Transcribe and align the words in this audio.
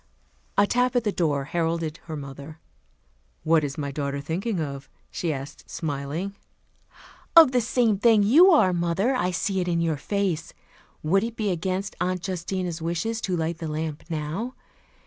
A 0.57 0.65
tap 0.65 0.95
at 0.95 1.03
the 1.03 1.11
door 1.11 1.43
heralded 1.43 1.97
her 2.05 2.15
mother. 2.15 2.57
"What 3.43 3.63
is 3.63 3.77
my 3.77 3.91
daughter 3.91 4.19
thinking 4.19 4.59
of?" 4.59 4.89
she 5.11 5.31
asked, 5.31 5.69
smiling. 5.69 6.33
"Of 7.35 7.51
the 7.51 7.61
same 7.61 7.99
thing 7.99 8.23
you 8.23 8.49
are, 8.49 8.73
mother. 8.73 9.13
I 9.13 9.29
see 9.29 9.59
it 9.59 9.67
in 9.67 9.79
your 9.79 9.97
face. 9.97 10.53
Would 11.03 11.23
it 11.23 11.35
be 11.35 11.51
against 11.51 11.95
Aunt 12.01 12.25
Justina's 12.27 12.81
wishes, 12.81 13.21
to 13.21 13.37
light 13.37 13.59
the 13.59 13.67
lamp 13.67 14.03
now? 14.09 14.55